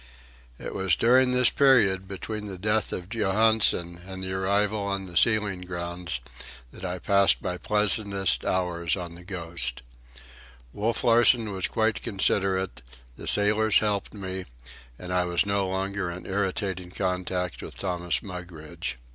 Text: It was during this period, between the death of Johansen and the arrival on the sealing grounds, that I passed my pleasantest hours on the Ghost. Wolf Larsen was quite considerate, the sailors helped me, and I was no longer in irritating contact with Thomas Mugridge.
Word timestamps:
It 0.57 0.73
was 0.73 0.95
during 0.95 1.31
this 1.31 1.51
period, 1.51 2.07
between 2.07 2.47
the 2.47 2.57
death 2.57 2.91
of 2.91 3.07
Johansen 3.07 4.01
and 4.03 4.23
the 4.23 4.31
arrival 4.33 4.79
on 4.81 5.05
the 5.05 5.15
sealing 5.15 5.61
grounds, 5.61 6.19
that 6.73 6.83
I 6.83 6.97
passed 6.97 7.39
my 7.43 7.59
pleasantest 7.59 8.43
hours 8.43 8.97
on 8.97 9.13
the 9.13 9.23
Ghost. 9.23 9.83
Wolf 10.73 11.03
Larsen 11.03 11.51
was 11.51 11.67
quite 11.67 12.01
considerate, 12.01 12.81
the 13.15 13.27
sailors 13.27 13.77
helped 13.77 14.15
me, 14.15 14.45
and 14.97 15.13
I 15.13 15.25
was 15.25 15.45
no 15.45 15.67
longer 15.67 16.09
in 16.09 16.25
irritating 16.25 16.89
contact 16.89 17.61
with 17.61 17.77
Thomas 17.77 18.23
Mugridge. 18.23 18.97